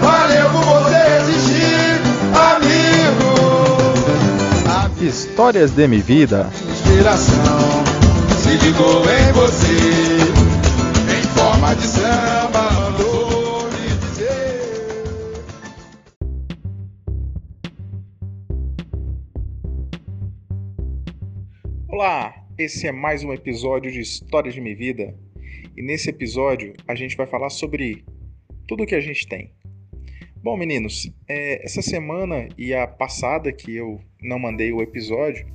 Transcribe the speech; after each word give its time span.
Valeu 0.00 0.50
por 0.52 0.64
você 0.64 1.00
existir, 1.20 2.00
amigo. 2.54 3.34
Histórias 5.02 5.72
de 5.72 5.88
minha 5.88 6.00
vida. 6.00 6.48
Inspiração 6.70 7.84
se 8.38 8.50
ligou 8.64 9.02
em 9.02 9.32
você. 9.32 9.66
Em 11.12 11.22
forma 11.36 11.74
de 11.74 11.86
samba. 11.88 12.74
Olá, 21.88 22.32
esse 22.56 22.86
é 22.86 22.92
mais 22.92 23.24
um 23.24 23.32
episódio 23.32 23.90
de 23.90 24.00
Histórias 24.00 24.54
de 24.54 24.60
minha 24.60 24.76
vida. 24.76 25.14
E 25.76 25.82
nesse 25.82 26.10
episódio 26.10 26.74
a 26.86 26.94
gente 26.94 27.16
vai 27.16 27.26
falar 27.26 27.50
sobre 27.50 28.04
tudo 28.66 28.86
que 28.86 28.94
a 28.94 29.00
gente 29.00 29.26
tem. 29.26 29.50
Bom, 30.42 30.56
meninos, 30.56 31.10
é, 31.26 31.64
essa 31.64 31.80
semana 31.80 32.48
e 32.58 32.74
a 32.74 32.86
passada 32.86 33.52
que 33.52 33.74
eu 33.74 34.00
não 34.22 34.38
mandei 34.38 34.72
o 34.72 34.82
episódio 34.82 35.46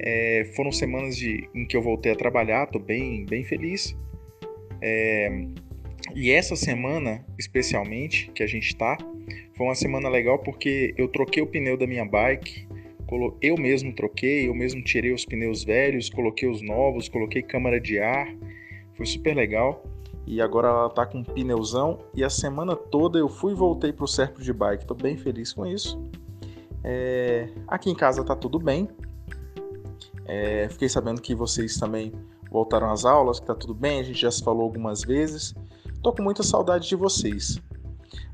é, 0.00 0.50
foram 0.54 0.70
semanas 0.70 1.16
de, 1.16 1.48
em 1.54 1.66
que 1.66 1.76
eu 1.76 1.82
voltei 1.82 2.12
a 2.12 2.16
trabalhar, 2.16 2.66
tô 2.66 2.78
bem, 2.78 3.24
bem 3.24 3.44
feliz. 3.44 3.96
É, 4.82 5.30
e 6.14 6.30
essa 6.30 6.54
semana, 6.54 7.24
especialmente, 7.38 8.30
que 8.32 8.42
a 8.42 8.46
gente 8.46 8.76
tá, 8.76 8.96
foi 9.56 9.66
uma 9.66 9.74
semana 9.74 10.08
legal 10.08 10.38
porque 10.38 10.94
eu 10.96 11.08
troquei 11.08 11.42
o 11.42 11.46
pneu 11.46 11.76
da 11.76 11.86
minha 11.86 12.04
bike, 12.04 12.66
eu 13.40 13.56
mesmo 13.56 13.92
troquei, 13.94 14.48
eu 14.48 14.54
mesmo 14.54 14.82
tirei 14.82 15.12
os 15.12 15.24
pneus 15.24 15.64
velhos, 15.64 16.10
coloquei 16.10 16.48
os 16.48 16.60
novos, 16.60 17.08
coloquei 17.08 17.40
câmara 17.40 17.80
de 17.80 17.98
ar, 17.98 18.28
foi 18.96 19.06
super 19.06 19.34
legal. 19.34 19.84
E 20.26 20.40
agora 20.40 20.68
ela 20.68 20.90
tá 20.90 21.06
com 21.06 21.18
um 21.18 21.22
pneuzão 21.22 22.00
e 22.12 22.24
a 22.24 22.30
semana 22.30 22.74
toda 22.74 23.16
eu 23.16 23.28
fui 23.28 23.52
e 23.52 23.54
voltei 23.54 23.92
pro 23.92 24.08
Serpo 24.08 24.42
de 24.42 24.52
bike, 24.52 24.84
tô 24.84 24.94
bem 24.94 25.16
feliz 25.16 25.52
com 25.52 25.64
isso. 25.64 26.02
É, 26.82 27.48
Aqui 27.68 27.90
em 27.90 27.94
casa 27.94 28.24
tá 28.24 28.34
tudo 28.34 28.58
bem, 28.58 28.88
é, 30.26 30.68
fiquei 30.68 30.88
sabendo 30.88 31.20
que 31.20 31.34
vocês 31.34 31.76
também 31.76 32.12
voltaram 32.50 32.90
às 32.90 33.04
aulas, 33.04 33.38
que 33.38 33.46
tá 33.46 33.54
tudo 33.54 33.74
bem, 33.74 34.00
a 34.00 34.02
gente 34.02 34.20
já 34.20 34.30
se 34.30 34.42
falou 34.42 34.62
algumas 34.62 35.02
vezes. 35.02 35.54
Tô 36.02 36.12
com 36.12 36.22
muita 36.22 36.42
saudade 36.42 36.88
de 36.88 36.96
vocês. 36.96 37.60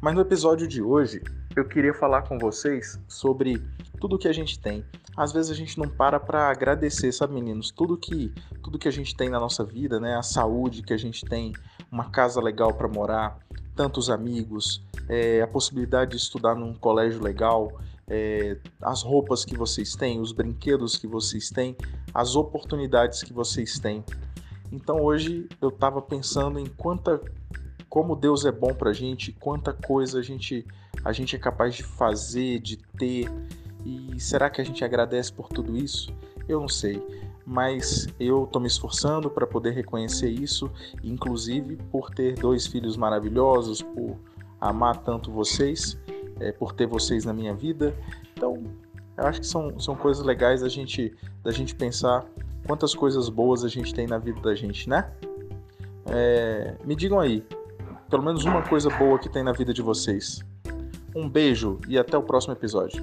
Mas 0.00 0.14
no 0.14 0.20
episódio 0.20 0.66
de 0.66 0.82
hoje, 0.82 1.22
eu 1.54 1.66
queria 1.66 1.94
falar 1.94 2.22
com 2.22 2.38
vocês 2.38 2.98
sobre 3.06 3.62
tudo 4.00 4.18
que 4.18 4.28
a 4.28 4.32
gente 4.32 4.58
tem. 4.58 4.84
Às 5.16 5.32
vezes 5.32 5.50
a 5.50 5.54
gente 5.54 5.78
não 5.78 5.88
para 5.88 6.18
para 6.18 6.48
agradecer, 6.48 7.12
sabe, 7.12 7.34
meninos? 7.34 7.70
Tudo 7.70 7.96
que 7.96 8.32
tudo 8.62 8.78
que 8.78 8.88
a 8.88 8.92
gente 8.92 9.14
tem 9.14 9.28
na 9.28 9.38
nossa 9.38 9.64
vida, 9.64 10.00
né? 10.00 10.16
A 10.16 10.22
saúde 10.22 10.82
que 10.82 10.92
a 10.92 10.96
gente 10.96 11.24
tem, 11.24 11.52
uma 11.90 12.10
casa 12.10 12.40
legal 12.40 12.72
para 12.72 12.88
morar, 12.88 13.38
tantos 13.76 14.08
amigos, 14.08 14.82
é, 15.08 15.42
a 15.42 15.46
possibilidade 15.46 16.12
de 16.12 16.16
estudar 16.16 16.54
num 16.54 16.74
colégio 16.74 17.22
legal, 17.22 17.80
é, 18.08 18.56
as 18.80 19.02
roupas 19.02 19.44
que 19.44 19.56
vocês 19.56 19.94
têm, 19.94 20.20
os 20.20 20.32
brinquedos 20.32 20.96
que 20.96 21.06
vocês 21.06 21.50
têm, 21.50 21.76
as 22.14 22.34
oportunidades 22.34 23.22
que 23.22 23.32
vocês 23.32 23.78
têm. 23.78 24.04
Então 24.70 25.02
hoje 25.02 25.48
eu 25.60 25.68
estava 25.68 26.00
pensando 26.00 26.58
em 26.58 26.66
quanta 26.66 27.20
como 27.92 28.16
Deus 28.16 28.46
é 28.46 28.50
bom 28.50 28.72
pra 28.72 28.94
gente, 28.94 29.32
quanta 29.32 29.70
coisa 29.70 30.20
a 30.20 30.22
gente 30.22 30.66
a 31.04 31.12
gente 31.12 31.36
é 31.36 31.38
capaz 31.38 31.74
de 31.74 31.82
fazer, 31.82 32.58
de 32.58 32.78
ter. 32.78 33.30
E 33.84 34.18
será 34.18 34.48
que 34.48 34.62
a 34.62 34.64
gente 34.64 34.82
agradece 34.82 35.30
por 35.30 35.50
tudo 35.50 35.76
isso? 35.76 36.10
Eu 36.48 36.58
não 36.58 36.70
sei, 36.70 37.02
mas 37.44 38.08
eu 38.18 38.48
tô 38.50 38.58
me 38.60 38.66
esforçando 38.66 39.28
para 39.28 39.46
poder 39.46 39.72
reconhecer 39.72 40.30
isso, 40.30 40.70
inclusive 41.04 41.76
por 41.90 42.08
ter 42.08 42.34
dois 42.34 42.66
filhos 42.66 42.96
maravilhosos, 42.96 43.82
por 43.82 44.16
amar 44.58 45.02
tanto 45.02 45.30
vocês, 45.30 45.98
é, 46.40 46.50
por 46.50 46.72
ter 46.72 46.86
vocês 46.86 47.26
na 47.26 47.34
minha 47.34 47.52
vida. 47.52 47.94
Então, 48.34 48.62
eu 49.18 49.26
acho 49.26 49.40
que 49.40 49.46
são, 49.46 49.78
são 49.78 49.94
coisas 49.94 50.24
legais 50.24 50.62
da 50.62 50.68
gente, 50.70 51.14
da 51.44 51.50
gente 51.50 51.74
pensar 51.74 52.24
quantas 52.66 52.94
coisas 52.94 53.28
boas 53.28 53.62
a 53.62 53.68
gente 53.68 53.92
tem 53.92 54.06
na 54.06 54.16
vida 54.16 54.40
da 54.40 54.54
gente, 54.54 54.88
né? 54.88 55.12
É, 56.06 56.74
me 56.86 56.96
digam 56.96 57.20
aí, 57.20 57.44
pelo 58.12 58.22
menos 58.22 58.44
uma 58.44 58.60
coisa 58.60 58.90
boa 58.90 59.18
que 59.18 59.26
tem 59.26 59.42
na 59.42 59.52
vida 59.52 59.72
de 59.72 59.80
vocês. 59.80 60.44
Um 61.16 61.26
beijo 61.26 61.80
e 61.88 61.98
até 61.98 62.14
o 62.14 62.22
próximo 62.22 62.52
episódio. 62.52 63.02